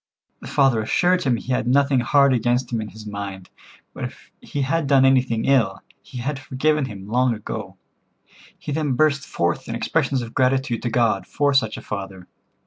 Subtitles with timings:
[0.39, 3.51] The father assured him he had nothing hard against him in his mind,
[3.93, 7.77] but if he had done anything ill, he had forgiven him long ago.
[8.57, 12.27] He then burst forth in expressions of gratitude to God for such a father.